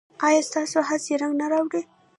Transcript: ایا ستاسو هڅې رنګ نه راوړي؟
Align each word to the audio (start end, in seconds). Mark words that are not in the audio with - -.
ایا 0.27 0.41
ستاسو 0.49 0.79
هڅې 0.89 1.13
رنګ 1.21 1.33
نه 1.41 1.45
راوړي؟ 1.51 1.81